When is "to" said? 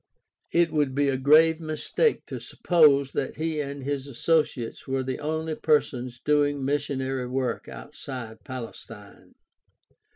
2.25-2.39